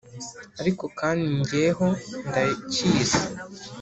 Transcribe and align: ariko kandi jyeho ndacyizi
ariko 0.61 0.83
kandi 0.99 1.27
jyeho 1.49 1.87
ndacyizi 2.27 3.21